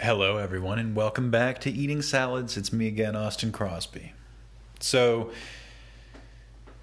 Hello, 0.00 0.36
everyone, 0.36 0.78
and 0.78 0.94
welcome 0.94 1.32
back 1.32 1.60
to 1.62 1.70
Eating 1.72 2.02
Salads. 2.02 2.56
It's 2.56 2.72
me 2.72 2.86
again, 2.86 3.16
Austin 3.16 3.50
Crosby. 3.50 4.12
So, 4.78 5.32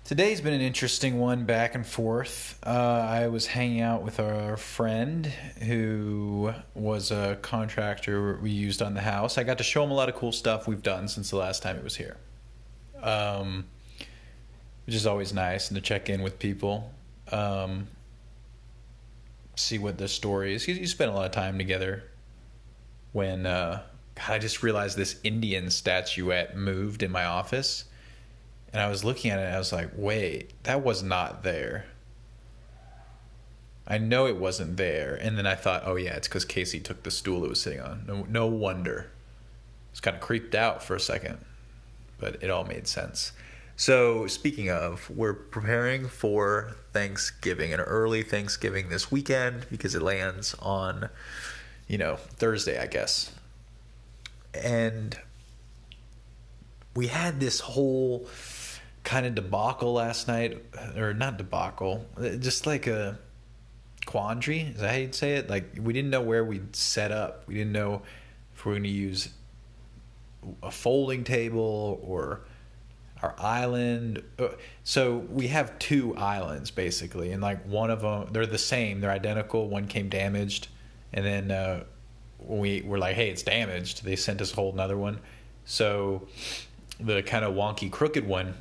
today's 0.04 0.42
been 0.42 0.52
an 0.52 0.60
interesting 0.60 1.17
one 1.17 1.46
back 1.46 1.75
and 1.75 1.88
forth. 1.88 2.59
Uh, 2.62 2.70
I 2.70 3.30
was 3.30 3.48
hanging 3.48 3.80
out 3.80 4.04
with 4.04 4.20
our 4.20 4.58
friend 4.58 5.28
who 5.62 6.54
was 6.74 7.09
a 7.09 7.40
contractor 7.42 8.38
we 8.43 8.50
used 8.50 8.82
on 8.82 8.96
the 8.96 9.02
house. 9.02 9.38
I 9.38 9.43
got 9.43 9.59
to 9.59 9.63
show 9.63 9.82
him 9.82 9.91
a 9.91 9.95
lot 9.95 10.09
of 10.09 10.16
cool 10.16 10.34
stuff 10.34 10.68
we've 10.68 10.84
done 10.84 11.07
since 11.07 11.29
the 11.29 11.38
last 11.38 11.63
time 11.63 11.77
it 11.77 11.86
was 11.86 11.95
here, 11.95 12.18
um, 13.02 13.63
which 14.86 14.93
is 14.93 15.07
always 15.07 15.32
nice, 15.32 15.70
and 15.70 15.75
to 15.75 15.82
check 15.82 16.09
in 16.09 16.21
with 16.21 16.38
people. 16.38 16.91
Um, 17.32 17.88
see 19.55 19.77
what 19.77 20.00
the 20.00 20.09
story 20.09 20.54
is. 20.54 20.68
You 20.68 20.86
spend 20.86 21.11
a 21.11 21.13
lot 21.13 21.25
of 21.25 21.32
time 21.32 21.57
together 21.57 22.04
when 23.16 23.45
uh, 23.45 23.82
God, 24.16 24.29
I 24.29 24.39
just 24.39 24.61
realized 24.61 24.97
this 24.97 25.21
Indian 25.23 25.69
statuette 25.69 26.57
moved 26.57 27.01
in 27.01 27.11
my 27.11 27.23
office, 27.23 27.86
and 28.73 28.82
I 28.82 28.89
was 28.89 29.06
looking 29.06 29.32
at 29.32 29.39
it. 29.39 29.43
and 29.43 29.56
I 29.56 29.57
was 29.57 29.71
like, 29.71 29.92
"Wait, 29.96 30.51
that 30.64 30.83
was 30.83 31.01
not 31.01 31.42
there." 31.42 31.86
I 33.87 33.99
know 33.99 34.27
it 34.27 34.35
wasn't 34.35 34.75
there, 34.75 35.15
and 35.15 35.37
then 35.37 35.47
I 35.47 35.55
thought, 35.55 35.83
"Oh 35.85 35.95
yeah, 35.95 36.15
it's 36.15 36.27
because 36.27 36.43
Casey 36.43 36.81
took 36.81 37.03
the 37.03 37.11
stool 37.11 37.45
it 37.45 37.49
was 37.49 37.61
sitting 37.61 37.79
on." 37.79 38.03
No, 38.05 38.25
no 38.27 38.47
wonder. 38.47 39.07
I 39.07 39.91
was 39.91 40.01
kind 40.01 40.15
of 40.15 40.21
creeped 40.21 40.53
out 40.53 40.84
for 40.84 40.93
a 40.93 40.99
second, 40.99 41.37
but 42.20 42.43
it 42.43 42.49
all 42.49 42.65
made 42.65 42.85
sense. 42.85 43.31
So, 43.77 44.27
speaking 44.27 44.70
of, 44.70 45.09
we're 45.09 45.34
preparing 45.34 46.09
for 46.09 46.75
Thanksgiving, 46.91 47.73
an 47.73 47.79
early 47.79 48.23
Thanksgiving 48.23 48.89
this 48.89 49.09
weekend 49.09 49.67
because 49.70 49.95
it 49.95 50.01
lands 50.01 50.53
on 50.55 51.09
you 51.88 51.98
know, 51.98 52.16
Thursday, 52.16 52.80
I 52.80 52.88
guess. 52.88 53.31
And 54.53 55.17
we 56.96 57.07
had 57.07 57.40
this 57.40 57.59
whole 57.59 58.27
kind 59.04 59.26
of 59.26 59.35
debacle 59.35 59.93
last 59.93 60.27
night, 60.27 60.63
or 60.98 61.13
not 61.13 61.37
debacle, 61.37 62.05
just 62.40 62.65
like 62.65 62.87
a 62.87 63.20
quandary. 64.06 64.62
Is 64.62 64.80
that 64.80 64.92
how 64.92 64.98
you'd 64.98 65.16
say 65.16 65.36
it? 65.36 65.50
Like 65.50 65.78
we 65.80 65.94
didn't 65.94 66.09
know 66.09 66.22
where 66.22 66.44
we'd 66.44 66.76
set 66.76 67.12
up. 67.12 67.48
We 67.48 67.56
didn't 67.56 67.74
know 67.74 68.02
if 68.56 68.66
we 68.66 68.72
are 68.72 68.76
going 68.76 68.84
to 68.84 68.90
use 68.90 69.30
a 70.64 70.72
folding 70.72 71.24
table 71.24 72.00
or 72.04 72.42
our 73.22 73.36
island. 73.38 74.24
Uh, 74.38 74.50
so 74.84 75.18
we 75.18 75.48
have 75.48 75.78
two 75.80 76.16
islands 76.16 76.72
basically, 76.72 77.31
and 77.31 77.42
like 77.42 77.66
one 77.66 77.90
of 77.90 78.02
them, 78.02 78.30
they're 78.31 78.46
the 78.46 78.58
same. 78.58 79.02
They're 79.02 79.12
identical. 79.12 79.70
One 79.70 79.88
came 79.88 80.09
damaged 80.09 80.68
and 81.16 81.26
then 81.26 81.50
uh, 81.50 81.84
we 82.40 82.82
were 82.82 83.00
like, 83.00 83.16
hey, 83.16 83.30
it's 83.30 83.42
damaged, 83.42 84.04
they 84.04 84.16
sent 84.16 84.42
us 84.42 84.52
a 84.52 84.56
whole 84.56 84.72
another 84.72 84.98
one. 84.98 85.20
So 85.64 86.28
the 87.00 87.24
kind 87.24 87.44
of 87.44 87.56
wonky, 87.56 87.90
crooked 87.90 88.28
one, 88.28 88.54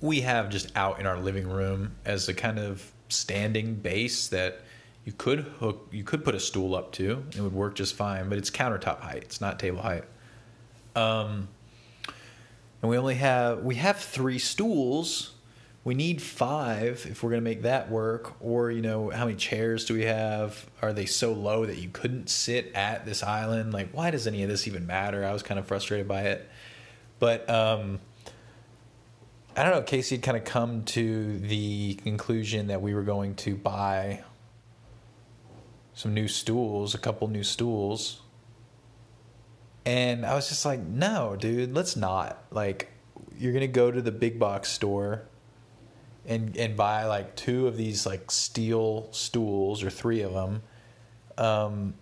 we 0.00 0.22
have 0.22 0.48
just 0.48 0.74
out 0.76 1.00
in 1.00 1.06
our 1.06 1.18
living 1.18 1.48
room 1.48 1.92
as 2.04 2.28
a 2.28 2.34
kind 2.34 2.58
of 2.58 2.90
standing 3.08 3.74
base 3.74 4.28
that 4.28 4.60
you 5.04 5.12
could 5.12 5.40
hook, 5.40 5.88
you 5.90 6.04
could 6.04 6.24
put 6.24 6.34
a 6.34 6.40
stool 6.40 6.74
up 6.74 6.92
to. 6.92 7.24
It 7.36 7.40
would 7.40 7.52
work 7.52 7.74
just 7.74 7.94
fine, 7.94 8.28
but 8.28 8.38
it's 8.38 8.50
countertop 8.50 9.00
height. 9.00 9.22
It's 9.24 9.40
not 9.40 9.58
table 9.58 9.82
height. 9.82 10.04
Um, 10.96 11.48
and 12.80 12.90
we 12.90 12.96
only 12.96 13.16
have 13.16 13.62
we 13.62 13.74
have 13.76 13.98
three 13.98 14.38
stools 14.38 15.33
we 15.84 15.94
need 15.94 16.22
five 16.22 17.06
if 17.08 17.22
we're 17.22 17.30
going 17.30 17.42
to 17.42 17.44
make 17.44 17.62
that 17.62 17.90
work 17.90 18.32
or 18.40 18.70
you 18.70 18.80
know 18.80 19.10
how 19.10 19.26
many 19.26 19.36
chairs 19.36 19.84
do 19.84 19.92
we 19.92 20.04
have? 20.04 20.66
Are 20.80 20.94
they 20.94 21.04
so 21.04 21.34
low 21.34 21.66
that 21.66 21.76
you 21.76 21.90
couldn't 21.90 22.30
sit 22.30 22.72
at 22.74 23.04
this 23.04 23.22
island? 23.22 23.74
Like 23.74 23.90
why 23.92 24.10
does 24.10 24.26
any 24.26 24.42
of 24.42 24.48
this 24.48 24.66
even 24.66 24.86
matter? 24.86 25.24
I 25.24 25.32
was 25.32 25.42
kind 25.42 25.60
of 25.60 25.66
frustrated 25.66 26.08
by 26.08 26.22
it. 26.22 26.48
But 27.18 27.48
um, 27.48 28.00
i 29.56 29.62
don't 29.62 29.72
know 29.72 29.82
casey 29.82 30.16
had 30.16 30.24
kind 30.24 30.36
of 30.36 30.44
come 30.44 30.82
to 30.82 31.38
the 31.38 31.94
conclusion 32.02 32.66
that 32.66 32.82
we 32.82 32.92
were 32.92 33.04
going 33.04 33.36
to 33.36 33.54
buy 33.54 34.20
some 35.92 36.12
new 36.12 36.26
stools 36.26 36.92
a 36.94 36.98
couple 36.98 37.28
new 37.28 37.44
stools. 37.44 38.22
And 39.84 40.24
i 40.24 40.34
was 40.34 40.48
just 40.48 40.64
like 40.64 40.80
no 40.80 41.36
dude 41.38 41.74
let's 41.74 41.94
not. 41.94 42.42
Like 42.50 42.90
you're 43.38 43.52
going 43.52 43.60
to 43.60 43.68
go 43.68 43.90
to 43.90 44.00
the 44.00 44.12
big 44.12 44.38
box 44.38 44.70
store 44.70 45.28
and 46.26 46.56
and 46.56 46.76
buy 46.76 47.04
like 47.06 47.36
two 47.36 47.66
of 47.66 47.76
these 47.76 48.06
like 48.06 48.30
steel 48.30 49.08
stools 49.12 49.82
or 49.82 49.90
three 49.90 50.22
of 50.22 50.32
them. 50.32 50.62
Um, 51.36 51.94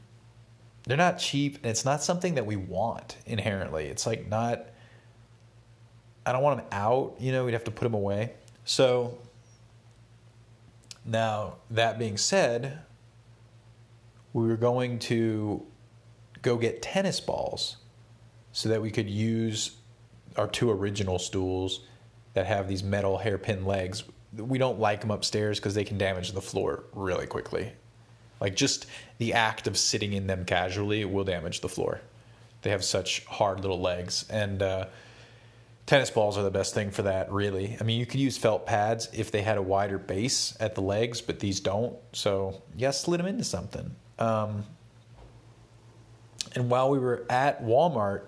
they're 0.84 0.96
not 0.96 1.18
cheap, 1.18 1.56
and 1.56 1.66
it's 1.66 1.84
not 1.84 2.02
something 2.02 2.34
that 2.34 2.46
we 2.46 2.56
want 2.56 3.16
inherently. 3.26 3.86
It's 3.86 4.06
like 4.06 4.28
not. 4.28 4.66
I 6.24 6.32
don't 6.32 6.42
want 6.42 6.58
them 6.58 6.68
out. 6.72 7.16
You 7.18 7.32
know, 7.32 7.44
we'd 7.44 7.52
have 7.52 7.64
to 7.64 7.70
put 7.70 7.84
them 7.84 7.94
away. 7.94 8.32
So. 8.64 9.18
Now 11.04 11.56
that 11.68 11.98
being 11.98 12.16
said, 12.16 12.78
we 14.32 14.46
were 14.46 14.56
going 14.56 15.00
to 15.00 15.66
go 16.42 16.56
get 16.56 16.80
tennis 16.80 17.20
balls 17.20 17.76
so 18.52 18.68
that 18.68 18.80
we 18.80 18.90
could 18.90 19.08
use 19.08 19.72
our 20.36 20.46
two 20.46 20.70
original 20.70 21.18
stools 21.18 21.86
that 22.34 22.46
have 22.46 22.68
these 22.68 22.82
metal 22.82 23.18
hairpin 23.18 23.64
legs. 23.64 24.04
We 24.36 24.58
don't 24.58 24.78
like 24.78 25.00
them 25.00 25.10
upstairs 25.10 25.58
because 25.58 25.74
they 25.74 25.84
can 25.84 25.98
damage 25.98 26.32
the 26.32 26.40
floor 26.40 26.84
really 26.92 27.26
quickly. 27.26 27.72
Like 28.40 28.56
just 28.56 28.86
the 29.18 29.34
act 29.34 29.66
of 29.66 29.76
sitting 29.76 30.12
in 30.14 30.26
them 30.26 30.44
casually 30.44 31.04
will 31.04 31.24
damage 31.24 31.60
the 31.60 31.68
floor. 31.68 32.00
They 32.62 32.70
have 32.70 32.84
such 32.84 33.24
hard 33.26 33.60
little 33.60 33.80
legs, 33.80 34.24
and 34.30 34.62
uh, 34.62 34.86
tennis 35.86 36.10
balls 36.10 36.38
are 36.38 36.42
the 36.42 36.50
best 36.50 36.74
thing 36.74 36.90
for 36.90 37.02
that. 37.02 37.30
Really, 37.32 37.76
I 37.80 37.84
mean, 37.84 37.98
you 37.98 38.06
could 38.06 38.20
use 38.20 38.38
felt 38.38 38.66
pads 38.66 39.08
if 39.12 39.30
they 39.30 39.42
had 39.42 39.58
a 39.58 39.62
wider 39.62 39.98
base 39.98 40.56
at 40.60 40.74
the 40.74 40.80
legs, 40.80 41.20
but 41.20 41.40
these 41.40 41.60
don't. 41.60 41.96
So 42.12 42.62
yeah, 42.76 42.92
slid 42.92 43.20
them 43.20 43.26
into 43.26 43.44
something. 43.44 43.94
Um, 44.18 44.64
and 46.54 46.70
while 46.70 46.90
we 46.90 46.98
were 46.98 47.26
at 47.30 47.62
Walmart 47.62 48.22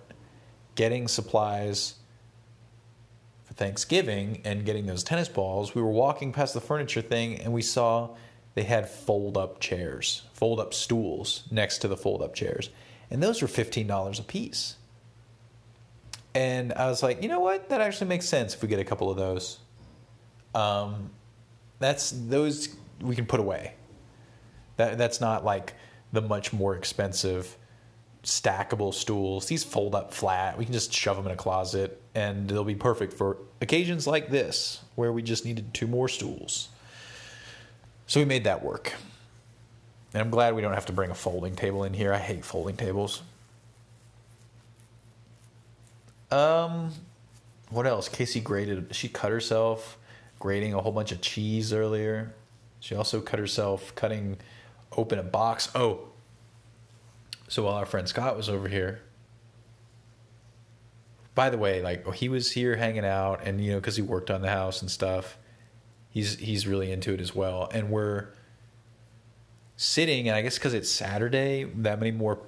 getting 0.74 1.08
supplies 1.08 1.94
Thanksgiving 3.56 4.40
and 4.44 4.64
getting 4.64 4.86
those 4.86 5.04
tennis 5.04 5.28
balls, 5.28 5.74
we 5.74 5.82
were 5.82 5.90
walking 5.90 6.32
past 6.32 6.54
the 6.54 6.60
furniture 6.60 7.02
thing 7.02 7.40
and 7.40 7.52
we 7.52 7.62
saw 7.62 8.10
they 8.54 8.64
had 8.64 8.88
fold 8.88 9.36
up 9.36 9.60
chairs, 9.60 10.22
fold 10.32 10.60
up 10.60 10.74
stools 10.74 11.44
next 11.50 11.78
to 11.78 11.88
the 11.88 11.96
fold 11.96 12.22
up 12.22 12.34
chairs. 12.34 12.70
And 13.10 13.22
those 13.22 13.42
were 13.42 13.48
$15 13.48 14.20
a 14.20 14.22
piece. 14.22 14.76
And 16.34 16.72
I 16.72 16.86
was 16.88 17.02
like, 17.02 17.22
you 17.22 17.28
know 17.28 17.40
what? 17.40 17.68
That 17.68 17.80
actually 17.80 18.08
makes 18.08 18.26
sense 18.26 18.54
if 18.54 18.62
we 18.62 18.68
get 18.68 18.80
a 18.80 18.84
couple 18.84 19.10
of 19.10 19.16
those. 19.16 19.58
Um, 20.54 21.10
that's 21.78 22.10
those 22.10 22.74
we 23.00 23.14
can 23.14 23.26
put 23.26 23.40
away. 23.40 23.74
That 24.76 24.98
that's 24.98 25.20
not 25.20 25.44
like 25.44 25.74
the 26.12 26.20
much 26.20 26.52
more 26.52 26.74
expensive 26.74 27.56
stackable 28.24 28.92
stools. 28.92 29.46
These 29.46 29.64
fold 29.64 29.94
up 29.94 30.12
flat. 30.12 30.58
We 30.58 30.64
can 30.64 30.72
just 30.72 30.92
shove 30.92 31.16
them 31.16 31.26
in 31.26 31.32
a 31.32 31.36
closet 31.36 32.00
and 32.14 32.48
they'll 32.48 32.64
be 32.64 32.74
perfect 32.74 33.12
for 33.12 33.38
occasions 33.60 34.06
like 34.06 34.30
this 34.30 34.80
where 34.94 35.12
we 35.12 35.22
just 35.22 35.44
needed 35.44 35.72
two 35.72 35.86
more 35.86 36.08
stools. 36.08 36.68
So 38.06 38.20
we 38.20 38.26
made 38.26 38.44
that 38.44 38.64
work. 38.64 38.92
And 40.12 40.22
I'm 40.22 40.30
glad 40.30 40.54
we 40.54 40.62
don't 40.62 40.74
have 40.74 40.86
to 40.86 40.92
bring 40.92 41.10
a 41.10 41.14
folding 41.14 41.54
table 41.54 41.84
in 41.84 41.92
here. 41.92 42.12
I 42.12 42.18
hate 42.18 42.44
folding 42.44 42.76
tables. 42.76 43.22
Um 46.30 46.90
what 47.70 47.86
else? 47.86 48.08
Casey 48.08 48.40
grated 48.40 48.94
she 48.94 49.08
cut 49.08 49.30
herself 49.30 49.98
grating 50.38 50.74
a 50.74 50.80
whole 50.80 50.92
bunch 50.92 51.12
of 51.12 51.20
cheese 51.20 51.72
earlier. 51.72 52.34
She 52.80 52.94
also 52.94 53.20
cut 53.20 53.38
herself 53.38 53.94
cutting 53.94 54.38
open 54.96 55.18
a 55.18 55.22
box. 55.22 55.70
Oh, 55.74 56.08
so 57.48 57.64
while 57.64 57.74
our 57.74 57.86
friend 57.86 58.08
Scott 58.08 58.36
was 58.36 58.48
over 58.48 58.68
here, 58.68 59.02
by 61.34 61.50
the 61.50 61.58
way, 61.58 61.82
like 61.82 62.12
he 62.14 62.28
was 62.28 62.52
here 62.52 62.76
hanging 62.76 63.04
out, 63.04 63.40
and 63.44 63.62
you 63.62 63.72
know, 63.72 63.78
because 63.78 63.96
he 63.96 64.02
worked 64.02 64.30
on 64.30 64.40
the 64.40 64.50
house 64.50 64.80
and 64.80 64.90
stuff, 64.90 65.36
he's 66.10 66.38
he's 66.38 66.66
really 66.66 66.92
into 66.92 67.12
it 67.12 67.20
as 67.20 67.34
well. 67.34 67.68
And 67.72 67.90
we're 67.90 68.28
sitting, 69.76 70.28
and 70.28 70.36
I 70.36 70.42
guess 70.42 70.58
because 70.58 70.74
it's 70.74 70.90
Saturday, 70.90 71.64
that 71.64 71.98
many 71.98 72.12
more 72.12 72.38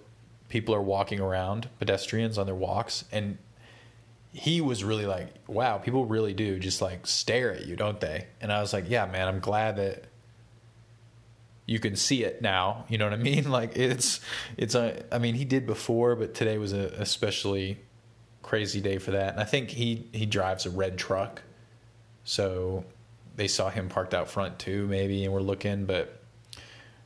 people 0.49 0.75
are 0.75 0.83
walking 0.83 1.21
around, 1.21 1.69
pedestrians 1.79 2.39
on 2.39 2.47
their 2.47 2.55
walks, 2.55 3.05
and 3.11 3.39
he 4.33 4.61
was 4.61 4.85
really 4.85 5.07
like, 5.07 5.29
"Wow, 5.49 5.79
people 5.79 6.07
really 6.07 6.35
do 6.35 6.59
just 6.59 6.81
like 6.81 7.07
stare 7.07 7.53
at 7.53 7.67
you, 7.67 7.75
don't 7.75 8.01
they?" 8.01 8.27
And 8.41 8.53
I 8.53 8.61
was 8.61 8.73
like, 8.73 8.85
"Yeah, 8.89 9.07
man, 9.07 9.27
I'm 9.27 9.41
glad 9.41 9.77
that 9.77 10.05
you 11.67 11.79
can 11.81 11.97
see 11.97 12.25
it 12.25 12.41
now. 12.41 12.85
You 12.89 12.99
know 12.99 13.05
what 13.05 13.15
I 13.15 13.23
mean? 13.23 13.51
Like 13.51 13.77
it's 13.77 14.21
it's 14.57 14.75
a. 14.75 15.05
I 15.13 15.19
mean, 15.19 15.35
he 15.35 15.45
did 15.45 15.67
before, 15.67 16.17
but 16.17 16.35
today 16.35 16.59
was 16.59 16.73
a 16.73 16.89
especially 17.01 17.79
crazy 18.43 18.81
day 18.81 18.99
for 18.99 19.11
that. 19.11 19.33
And 19.33 19.41
I 19.41 19.45
think 19.45 19.71
he 19.71 20.09
he 20.13 20.25
drives 20.25 20.67
a 20.67 20.71
red 20.71 20.97
truck, 20.97 21.43
so 22.25 22.85
they 23.35 23.49
saw 23.49 23.69
him 23.69 23.89
parked 23.89 24.15
out 24.15 24.31
front 24.31 24.59
too, 24.59 24.87
maybe, 24.87 25.25
and 25.25 25.33
we're 25.33 25.41
looking. 25.41 25.85
But 25.85 26.23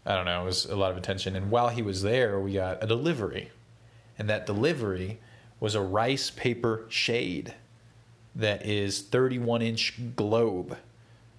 I 0.05 0.15
don't 0.15 0.25
know, 0.25 0.43
it 0.43 0.45
was 0.45 0.67
a 0.67 0.77
lot 0.77 0.91
of 0.91 0.97
attention. 0.97 1.37
And 1.37 1.51
while 1.51 1.69
he 1.69 1.83
was 1.83 2.03
there, 2.03 2.39
we 2.41 2.55
got 2.55 2.83
a 2.83 2.87
delivery. 2.87 3.51
And 4.19 4.29
that 4.29 4.47
delivery 4.47 5.19
was 5.61 5.75
a 5.75 5.81
rice 5.81 6.31
paper 6.31 6.85
shade 6.89 7.55
that 8.35 8.65
is 8.65 9.03
31 9.03 9.63
inch 9.63 10.17
globe. 10.17 10.77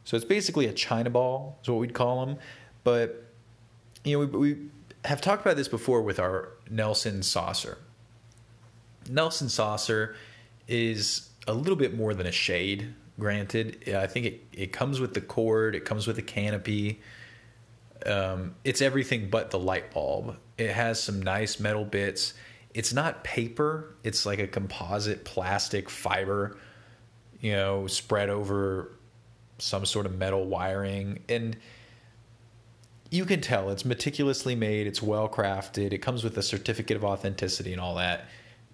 So 0.03 0.15
it's 0.15 0.25
basically 0.25 0.65
a 0.65 0.73
China 0.73 1.09
ball, 1.09 1.59
is 1.62 1.69
what 1.69 1.79
we'd 1.79 1.94
call 1.94 2.25
them. 2.25 2.38
But, 2.83 3.25
you 4.04 4.19
know, 4.19 4.25
we, 4.25 4.54
we 4.54 4.57
have 5.06 5.22
talked 5.22 5.42
about 5.42 5.56
this 5.56 5.68
before 5.68 6.01
with 6.01 6.19
our 6.19 6.50
Nelson 6.69 7.24
saucer. 7.24 7.78
Nelson 9.10 9.50
saucer 9.50 10.16
is 10.68 11.30
a 11.48 11.54
little 11.54 11.75
bit 11.75 11.95
more 11.95 12.13
than 12.13 12.28
a 12.28 12.31
shade, 12.31 12.94
granted. 13.19 13.94
I 13.95 14.07
think 14.07 14.25
it, 14.25 14.42
it 14.54 14.74
comes 14.74 15.00
with 15.00 15.13
the 15.13 15.22
cord, 15.22 15.75
it 15.75 15.86
comes 15.86 16.07
with 16.07 16.16
the 16.16 16.22
canopy. 16.22 17.01
Um, 18.06 18.56
it's 18.63 18.81
everything 18.81 19.30
but 19.30 19.51
the 19.51 19.60
light 19.60 19.92
bulb. 19.92 20.38
It 20.57 20.72
has 20.72 21.01
some 21.01 21.22
nice 21.22 21.60
metal 21.60 21.86
bits. 21.86 22.33
It's 22.74 22.94
not 22.94 23.24
paper, 23.24 23.95
it's 24.04 24.25
like 24.25 24.39
a 24.39 24.48
composite 24.48 25.25
plastic 25.25 25.89
fiber, 25.89 26.57
you 27.42 27.51
know, 27.51 27.86
spread 27.88 28.30
over 28.30 28.94
some 29.57 29.86
sort 29.86 30.06
of 30.06 30.18
metal 30.18 30.45
wiring. 30.45 31.19
And 31.28 31.57
you 33.11 33.25
can 33.25 33.41
tell 33.41 33.69
it's 33.69 33.85
meticulously 33.85 34.55
made, 34.55 34.87
it's 34.87 35.01
well 35.01 35.27
crafted, 35.27 35.91
it 35.91 35.99
comes 35.99 36.23
with 36.23 36.37
a 36.37 36.41
certificate 36.41 36.95
of 36.95 37.03
authenticity 37.03 37.73
and 37.73 37.81
all 37.81 37.95
that. 37.95 38.25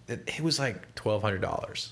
It, 0.08 0.40
was 0.40 0.60
like 0.60 0.96
$1,200. 0.96 1.90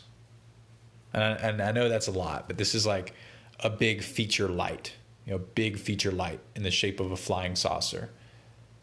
And 1.11 1.23
I, 1.23 1.27
and 1.27 1.61
I 1.61 1.71
know 1.71 1.89
that's 1.89 2.07
a 2.07 2.11
lot, 2.11 2.47
but 2.47 2.57
this 2.57 2.75
is 2.75 2.85
like 2.85 3.13
a 3.59 3.69
big 3.69 4.03
feature 4.03 4.47
light, 4.47 4.93
you 5.25 5.33
know, 5.33 5.39
big 5.39 5.79
feature 5.79 6.11
light 6.11 6.39
in 6.55 6.63
the 6.63 6.71
shape 6.71 6.99
of 6.99 7.11
a 7.11 7.17
flying 7.17 7.55
saucer. 7.55 8.11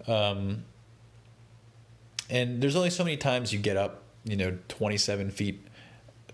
Um, 0.09 0.65
and 2.29 2.61
there's 2.61 2.77
only 2.77 2.91
so 2.91 3.05
many 3.05 3.17
times 3.17 3.53
you 3.53 3.61
get 3.61 3.77
up, 3.77 4.03
you 4.25 4.37
know, 4.37 4.59
27 4.69 5.31
feet 5.31 5.65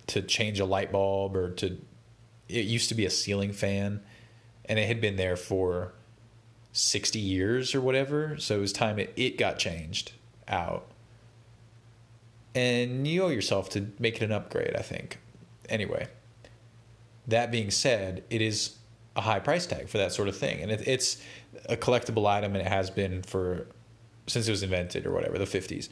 to 0.09 0.23
change 0.23 0.59
a 0.61 0.65
light 0.65 0.91
bulb 0.91 1.37
or 1.37 1.51
to. 1.51 1.77
It 2.49 2.65
used 2.65 2.89
to 2.89 2.95
be 2.95 3.05
a 3.05 3.11
ceiling 3.11 3.53
fan, 3.53 4.01
and 4.65 4.79
it 4.79 4.87
had 4.87 5.03
been 5.03 5.17
there 5.17 5.37
for 5.37 5.93
60 6.79 7.19
years 7.19 7.75
or 7.75 7.81
whatever. 7.81 8.37
So 8.39 8.57
it 8.57 8.61
was 8.61 8.73
time 8.73 8.99
it, 8.99 9.13
it 9.17 9.37
got 9.37 9.59
changed 9.59 10.13
out. 10.47 10.87
And 12.55 13.07
you 13.07 13.25
owe 13.25 13.29
yourself 13.29 13.69
to 13.71 13.89
make 13.99 14.17
it 14.17 14.23
an 14.23 14.33
upgrade, 14.33 14.75
I 14.77 14.83
think. 14.83 15.19
Anyway, 15.69 16.09
that 17.27 17.51
being 17.51 17.71
said, 17.71 18.25
it 18.31 18.41
is 18.41 18.77
a 19.17 19.21
high 19.21 19.41
price 19.41 19.67
tag 19.67 19.89
for 19.89 19.99
that 19.99 20.13
sort 20.13 20.29
of 20.29 20.37
thing. 20.37 20.63
And 20.63 20.71
it, 20.71 20.87
it's 20.87 21.23
a 21.69 21.77
collectible 21.77 22.27
item 22.27 22.55
and 22.55 22.65
it 22.65 22.69
has 22.69 22.91
been 22.91 23.23
for 23.23 23.67
since 24.27 24.47
it 24.47 24.51
was 24.51 24.63
invented 24.63 25.07
or 25.07 25.13
whatever, 25.13 25.39
the 25.39 25.45
50s. 25.47 25.89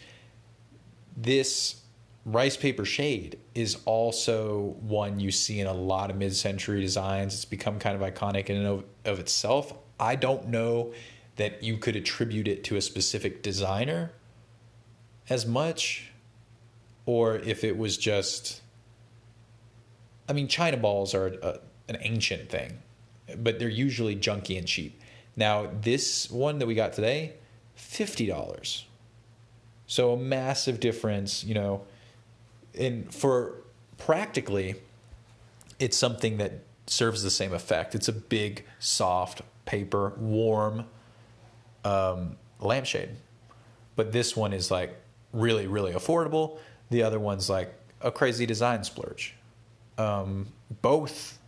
This 1.17 1.83
rice 2.27 2.57
paper 2.57 2.85
shade 2.85 3.39
is 3.55 3.79
also 3.87 4.77
one 4.81 5.19
you 5.19 5.31
see 5.31 5.61
in 5.61 5.67
a 5.67 5.73
lot 5.73 6.11
of 6.11 6.17
mid-century 6.17 6.81
designs. 6.81 7.35
It's 7.35 7.45
become 7.45 7.79
kind 7.79 8.01
of 8.01 8.15
iconic 8.15 8.47
in 8.47 8.57
and 8.59 8.67
of, 8.67 8.85
of 9.05 9.19
itself. 9.19 9.73
I 9.99 10.17
don't 10.17 10.49
know 10.49 10.93
that 11.37 11.63
you 11.63 11.77
could 11.77 11.97
attribute 11.97 12.49
it 12.49 12.65
to 12.65 12.77
a 12.77 12.81
specific 12.81 13.43
designer 13.43 14.13
as 15.29 15.47
much, 15.47 16.13
or 17.05 17.37
if 17.37 17.65
it 17.65 17.77
was 17.77 17.97
just. 17.97 18.63
I 20.29 20.33
mean, 20.33 20.49
China 20.49 20.77
balls 20.77 21.15
are 21.15 21.27
a, 21.27 21.61
an 21.89 21.99
ancient 22.01 22.49
thing, 22.49 22.79
but 23.39 23.59
they're 23.59 23.69
usually 23.69 24.17
junky 24.17 24.59
and 24.59 24.67
cheap. 24.67 25.01
Now, 25.37 25.71
this 25.83 26.31
one 26.31 26.59
that 26.59 26.67
we 26.67 26.75
got 26.75 26.95
today, 26.95 27.35
$50. 27.79 28.85
So 29.87 30.15
a 30.15 30.17
massive 30.17 30.81
difference, 30.81 31.45
you 31.45 31.55
know. 31.55 31.83
And 32.77 33.13
for 33.15 33.55
practically, 33.99 34.77
it's 35.79 35.97
something 35.97 36.39
that 36.39 36.61
serves 36.87 37.23
the 37.23 37.31
same 37.31 37.53
effect. 37.53 37.95
It's 37.95 38.09
a 38.09 38.13
big, 38.13 38.65
soft, 38.79 39.43
paper, 39.67 40.15
warm 40.17 40.87
um, 41.85 42.37
lampshade. 42.61 43.11
But 43.95 44.13
this 44.13 44.35
one 44.35 44.53
is 44.53 44.71
like 44.71 44.97
really, 45.33 45.67
really 45.67 45.93
affordable. 45.93 46.59
The 46.91 47.03
other 47.03 47.21
one's 47.21 47.51
like 47.51 47.75
a 48.01 48.11
crazy 48.11 48.47
design 48.47 48.85
splurge. 48.85 49.35
Um, 49.99 50.49
both 50.81 51.39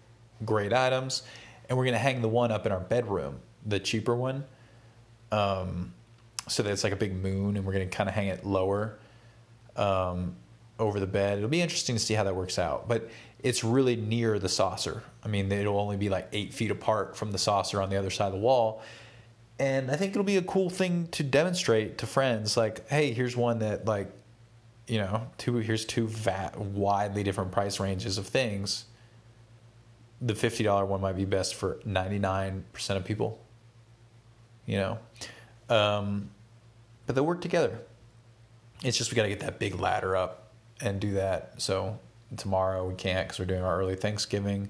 great 0.45 0.73
items. 0.73 1.23
And 1.69 1.77
we're 1.77 1.85
going 1.85 1.95
to 1.95 1.99
hang 1.99 2.23
the 2.23 2.29
one 2.29 2.51
up 2.51 2.67
in 2.67 2.73
our 2.73 2.81
bedroom, 2.81 3.41
the 3.65 3.79
cheaper 3.79 4.15
one. 4.15 4.45
Um, 5.33 5.95
so 6.47 6.63
that 6.63 6.71
it's 6.71 6.83
like 6.83 6.95
a 6.95 6.97
big 6.97 7.15
moon, 7.15 7.57
and 7.57 7.67
we're 7.67 7.75
going 7.75 7.89
to 7.89 7.95
kind 7.95 8.09
of 8.09 8.15
hang 8.15 8.29
it 8.29 8.47
lower 8.47 8.99
um, 9.77 10.37
over 10.79 11.01
the 11.01 11.07
bed. 11.07 11.39
It'll 11.39 11.51
be 11.51 11.61
interesting 11.61 11.97
to 11.97 12.01
see 12.01 12.15
how 12.15 12.25
that 12.25 12.37
works 12.37 12.59
out, 12.59 12.89
but 12.89 13.11
it's 13.41 13.63
really 13.63 13.97
near 13.97 14.39
the 14.39 14.49
saucer. 14.49 15.03
I 15.25 15.29
mean, 15.29 15.51
it'll 15.51 15.79
only 15.79 15.97
be 15.97 16.09
like 16.09 16.29
eight 16.33 16.53
feet 16.53 16.71
apart 16.71 17.17
from 17.17 17.33
the 17.33 17.39
saucer 17.39 17.81
on 17.83 17.91
the 17.91 17.97
other 17.97 18.11
side 18.11 18.27
of 18.27 18.33
the 18.33 18.39
wall. 18.39 18.83
And 19.59 19.91
I 19.91 19.97
think 19.97 20.13
it'll 20.13 20.25
be 20.25 20.37
a 20.37 20.43
cool 20.43 20.71
thing 20.71 21.09
to 21.09 21.23
demonstrate 21.23 21.99
to 21.99 22.07
friends. 22.07 22.57
Like, 22.57 22.89
hey, 22.89 23.13
here's 23.13 23.37
one 23.37 23.59
that 23.59 23.87
like, 23.87 24.11
you 24.87 24.99
know, 24.99 25.29
two 25.37 25.57
here's 25.57 25.85
two 25.85 26.07
va- 26.07 26.53
widely 26.57 27.23
different 27.23 27.53
price 27.53 27.81
ranges 27.81 28.19
of 28.19 28.27
things. 28.27 28.85
The 30.21 30.35
fifty 30.35 30.65
dollar 30.65 30.85
one 30.85 31.01
might 31.01 31.17
be 31.17 31.25
best 31.25 31.55
for 31.55 31.81
ninety 31.85 32.19
nine 32.19 32.65
percent 32.73 32.99
of 32.99 33.05
people. 33.05 33.41
You 34.67 34.77
know, 34.77 34.99
um, 35.69 36.31
but 37.07 37.15
they 37.15 37.21
work 37.21 37.41
together. 37.41 37.79
It's 38.85 38.97
just 38.97 39.11
we 39.11 39.17
got 39.17 39.25
to 39.25 39.29
get 39.29 39.41
that 39.41 39.59
big 39.59 39.81
ladder 39.81 40.17
up 40.17 40.48
and 40.81 41.01
do 41.01 41.13
that. 41.15 41.61
So 41.61 41.99
tomorrow 42.37 42.87
we 42.87 42.95
can't 42.95 43.27
because 43.27 43.39
we're 43.39 43.47
doing 43.47 43.63
our 43.63 43.79
early 43.79 43.97
Thanksgiving. 43.97 44.69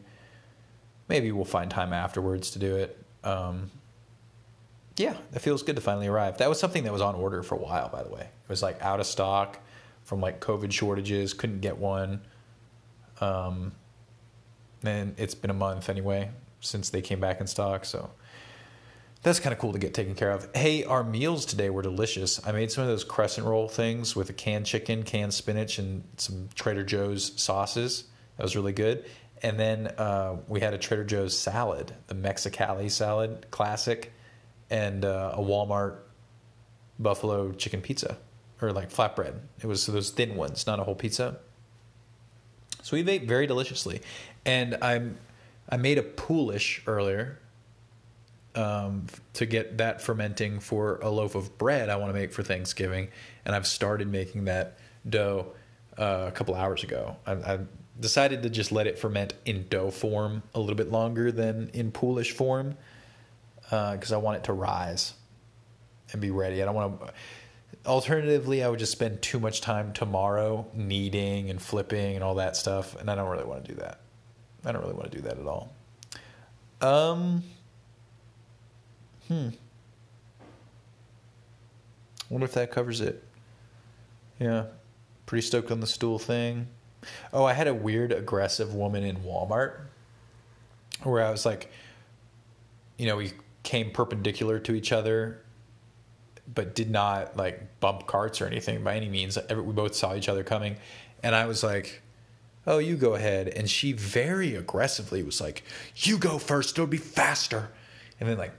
Maybe 1.08 1.32
we'll 1.32 1.44
find 1.44 1.70
time 1.70 1.93
afterwards 1.93 2.50
to 2.52 2.58
do 2.58 2.76
it. 2.76 3.02
Um, 3.25 3.70
yeah, 4.96 5.16
it 5.32 5.38
feels 5.40 5.62
good 5.62 5.76
to 5.76 5.82
finally 5.82 6.08
arrive. 6.08 6.38
That 6.38 6.49
was 6.49 6.58
something 6.58 6.84
that 6.84 6.93
was 6.93 7.02
on 7.02 7.14
order 7.14 7.43
for 7.43 7.55
a 7.55 7.58
while, 7.58 7.88
by 7.88 8.02
the 8.02 8.10
way. 8.10 8.22
It 8.22 8.49
was 8.49 8.62
like 8.62 8.81
out 8.82 9.00
of 9.00 9.06
stock 9.06 9.58
from 10.05 10.20
like 10.20 10.40
COVID 10.40 10.72
shortages, 10.72 11.34
couldn't 11.34 11.60
get 11.60 11.78
one. 11.78 12.20
Um, 13.20 13.72
and 14.82 15.14
it's 15.19 15.34
been 15.34 15.50
a 15.50 15.54
month 15.54 15.88
anyway 15.88 16.31
since 16.61 16.90
they 16.90 17.00
came 17.02 17.20
back 17.20 17.40
in 17.40 17.46
stock. 17.46 17.84
So 17.84 18.11
that's 19.22 19.40
kind 19.40 19.52
of 19.52 19.58
cool 19.58 19.72
to 19.72 19.78
get 19.78 19.94
taken 19.94 20.14
care 20.14 20.30
of. 20.30 20.48
Hey, 20.54 20.84
our 20.84 21.02
meals 21.02 21.44
today 21.44 21.70
were 21.70 21.82
delicious. 21.82 22.44
I 22.46 22.52
made 22.52 22.70
some 22.70 22.82
of 22.82 22.88
those 22.88 23.04
crescent 23.04 23.46
roll 23.46 23.68
things 23.68 24.14
with 24.14 24.30
a 24.30 24.32
canned 24.32 24.66
chicken, 24.66 25.02
canned 25.02 25.34
spinach, 25.34 25.78
and 25.78 26.04
some 26.16 26.48
Trader 26.54 26.84
Joe's 26.84 27.32
sauces. 27.40 28.04
That 28.37 28.44
was 28.44 28.54
really 28.54 28.72
good. 28.72 29.04
And 29.42 29.58
then 29.58 29.88
uh, 29.98 30.37
we 30.46 30.60
had 30.60 30.72
a 30.72 30.78
Trader 30.78 31.04
Joe's 31.04 31.37
salad, 31.37 31.92
the 32.06 32.14
Mexicali 32.14 32.90
salad, 32.90 33.46
classic, 33.50 34.12
and 34.70 35.04
uh, 35.04 35.32
a 35.34 35.40
Walmart 35.40 35.98
buffalo 36.98 37.52
chicken 37.52 37.80
pizza, 37.80 38.18
or 38.62 38.72
like 38.72 38.90
flatbread. 38.90 39.34
It 39.60 39.66
was 39.66 39.87
those 39.87 40.10
thin 40.10 40.37
ones, 40.37 40.66
not 40.66 40.78
a 40.78 40.84
whole 40.84 40.96
pizza. 40.96 41.38
So 42.82 42.96
we 42.96 43.08
ate 43.08 43.25
very 43.25 43.46
deliciously, 43.46 44.00
and 44.44 44.78
I'm 44.80 45.18
I 45.68 45.76
made 45.76 45.98
a 45.98 46.02
poolish 46.02 46.82
earlier 46.87 47.38
um, 48.58 49.06
to 49.34 49.46
get 49.46 49.78
that 49.78 50.02
fermenting 50.02 50.58
for 50.58 50.98
a 51.00 51.08
loaf 51.08 51.36
of 51.36 51.56
bread 51.58 51.88
I 51.88 51.96
want 51.96 52.12
to 52.12 52.18
make 52.18 52.32
for 52.32 52.42
Thanksgiving, 52.42 53.08
and 53.44 53.54
I've 53.54 53.68
started 53.68 54.08
making 54.08 54.46
that 54.46 54.78
dough 55.08 55.52
uh, 55.96 56.24
a 56.26 56.32
couple 56.32 56.56
hours 56.56 56.82
ago. 56.82 57.16
I, 57.24 57.32
I, 57.32 57.58
decided 58.00 58.44
to 58.44 58.48
just 58.48 58.70
let 58.70 58.86
it 58.86 58.96
ferment 58.96 59.34
in 59.44 59.66
dough 59.68 59.90
form 59.90 60.40
a 60.54 60.60
little 60.60 60.76
bit 60.76 60.88
longer 60.88 61.32
than 61.32 61.68
in 61.74 61.90
poolish 61.90 62.30
form 62.30 62.76
because 63.62 64.12
uh, 64.12 64.14
I 64.14 64.18
want 64.18 64.36
it 64.36 64.44
to 64.44 64.52
rise 64.52 65.14
and 66.12 66.20
be 66.20 66.30
ready. 66.30 66.62
I 66.62 66.64
don't 66.64 66.76
want 66.76 67.00
to. 67.00 67.12
Alternatively, 67.84 68.62
I 68.62 68.68
would 68.68 68.78
just 68.78 68.92
spend 68.92 69.20
too 69.20 69.40
much 69.40 69.60
time 69.60 69.92
tomorrow 69.92 70.64
kneading 70.74 71.50
and 71.50 71.60
flipping 71.60 72.14
and 72.14 72.22
all 72.22 72.36
that 72.36 72.56
stuff, 72.56 72.94
and 73.00 73.10
I 73.10 73.16
don't 73.16 73.28
really 73.28 73.44
want 73.44 73.64
to 73.64 73.74
do 73.74 73.80
that. 73.80 74.00
I 74.64 74.70
don't 74.70 74.82
really 74.82 74.94
want 74.94 75.10
to 75.10 75.16
do 75.16 75.22
that 75.24 75.38
at 75.38 75.46
all. 75.46 75.72
Um, 76.80 77.42
Hmm. 79.28 79.49
Wonder 82.30 82.44
if 82.44 82.54
that 82.54 82.70
covers 82.70 83.00
it. 83.00 83.23
Yeah. 84.38 84.64
Pretty 85.26 85.47
stoked 85.47 85.70
on 85.70 85.80
the 85.80 85.87
stool 85.87 86.18
thing. 86.18 86.66
Oh, 87.32 87.44
I 87.44 87.52
had 87.52 87.68
a 87.68 87.75
weird 87.75 88.12
aggressive 88.12 88.75
woman 88.75 89.04
in 89.04 89.18
Walmart 89.18 89.80
where 91.02 91.25
I 91.25 91.30
was 91.30 91.47
like, 91.47 91.70
you 92.97 93.06
know, 93.06 93.16
we 93.16 93.32
came 93.62 93.90
perpendicular 93.90 94.58
to 94.61 94.75
each 94.75 94.92
other, 94.92 95.42
but 96.52 96.75
did 96.75 96.90
not 96.90 97.37
like 97.37 97.80
bump 97.80 98.06
carts 98.06 98.40
or 98.40 98.47
anything 98.47 98.82
by 98.82 98.97
any 98.97 99.08
means. 99.08 99.38
We 99.49 99.73
both 99.73 99.94
saw 99.94 100.14
each 100.14 100.28
other 100.28 100.42
coming. 100.42 100.76
And 101.23 101.35
I 101.35 101.47
was 101.47 101.62
like, 101.62 102.02
oh, 102.66 102.78
you 102.78 102.97
go 102.97 103.14
ahead. 103.14 103.49
And 103.49 103.68
she 103.70 103.92
very 103.92 104.54
aggressively 104.54 105.23
was 105.23 105.40
like, 105.40 105.62
you 105.97 106.18
go 106.18 106.38
first, 106.38 106.76
it'll 106.76 106.87
be 106.87 106.97
faster. 106.97 107.70
And 108.20 108.28
then 108.28 108.38
like 108.38 108.52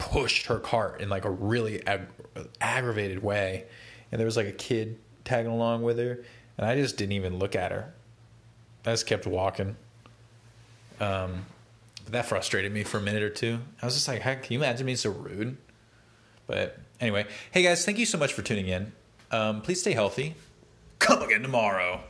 pushed 0.00 0.46
her 0.46 0.58
cart 0.58 1.00
in 1.00 1.08
like 1.08 1.24
a 1.24 1.30
really 1.30 1.86
ag- 1.86 2.08
aggravated 2.60 3.22
way. 3.22 3.66
And 4.10 4.18
there 4.18 4.26
was 4.26 4.36
like 4.36 4.48
a 4.48 4.52
kid 4.52 4.98
tagging 5.24 5.52
along 5.52 5.82
with 5.82 5.98
her. 5.98 6.24
And 6.58 6.66
I 6.66 6.74
just 6.74 6.96
didn't 6.96 7.12
even 7.12 7.38
look 7.38 7.54
at 7.54 7.70
her. 7.70 7.92
I 8.84 8.90
just 8.90 9.06
kept 9.06 9.26
walking. 9.26 9.76
Um, 10.98 11.46
that 12.08 12.26
frustrated 12.26 12.72
me 12.72 12.82
for 12.82 12.98
a 12.98 13.02
minute 13.02 13.22
or 13.22 13.30
two. 13.30 13.60
I 13.80 13.86
was 13.86 13.94
just 13.94 14.08
like, 14.08 14.22
heck, 14.22 14.42
can 14.42 14.54
you 14.54 14.58
imagine 14.58 14.86
being 14.86 14.96
so 14.96 15.10
rude? 15.10 15.56
But 16.46 16.78
anyway, 17.00 17.26
hey 17.52 17.62
guys, 17.62 17.84
thank 17.84 17.98
you 17.98 18.06
so 18.06 18.18
much 18.18 18.32
for 18.32 18.42
tuning 18.42 18.66
in. 18.66 18.92
Um, 19.30 19.60
please 19.60 19.80
stay 19.80 19.92
healthy. 19.92 20.34
Come 20.98 21.22
again 21.22 21.42
tomorrow. 21.42 22.00